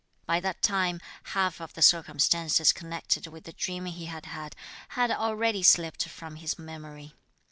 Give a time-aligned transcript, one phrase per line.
[0.25, 4.55] By that time, half of the circumstances connected with the dream he had had,
[4.97, 7.13] had already slipped from his memory.